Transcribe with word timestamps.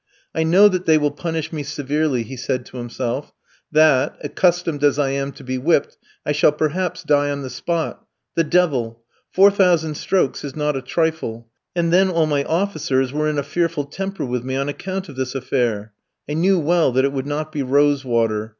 "I 0.33 0.41
know 0.41 0.67
that 0.67 0.87
they 0.87 0.97
will 0.97 1.11
punish 1.11 1.53
me 1.53 1.61
severely," 1.61 2.23
he 2.23 2.35
said 2.35 2.65
to 2.65 2.77
himself, 2.77 3.33
"that, 3.71 4.17
accustomed 4.23 4.83
as 4.83 4.97
I 4.97 5.09
am 5.11 5.31
to 5.33 5.43
be 5.43 5.59
whipped, 5.59 5.95
I 6.25 6.31
shall 6.31 6.51
perhaps 6.53 7.03
die 7.03 7.29
on 7.29 7.43
the 7.43 7.51
spot. 7.51 8.03
The 8.33 8.43
devil! 8.43 9.03
4,000 9.33 9.93
strokes 9.93 10.43
is 10.43 10.55
not 10.55 10.75
a 10.75 10.81
trifle; 10.81 11.49
and 11.75 11.93
then 11.93 12.09
all 12.09 12.25
my 12.25 12.43
officers 12.45 13.13
were 13.13 13.29
in 13.29 13.37
a 13.37 13.43
fearful 13.43 13.85
temper 13.85 14.25
with 14.25 14.43
me 14.43 14.55
on 14.55 14.69
account 14.69 15.07
of 15.07 15.17
this 15.17 15.35
affair. 15.35 15.93
I 16.27 16.33
knew 16.33 16.57
well 16.57 16.91
that 16.93 17.05
it 17.05 17.13
would 17.13 17.27
not 17.27 17.51
be 17.51 17.61
'rose 17.61 18.03
water.' 18.03 18.49